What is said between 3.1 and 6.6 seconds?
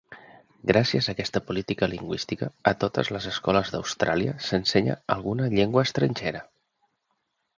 les escoles d'Austràlia s'ensenya alguna llengua estrangera.